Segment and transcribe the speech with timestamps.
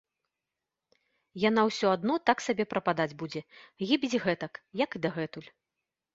[1.49, 3.45] Яна ўсё адно так сабе прападаць будзе,
[3.87, 4.53] гібець гэтак,
[4.85, 5.49] як і дагэтуль.